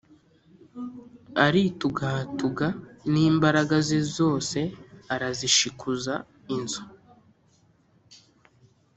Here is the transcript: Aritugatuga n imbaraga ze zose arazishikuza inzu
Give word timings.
Aritugatuga 1.45 2.67
n 3.11 3.13
imbaraga 3.29 3.75
ze 3.87 3.99
zose 4.15 4.59
arazishikuza 5.13 6.15
inzu 6.55 6.83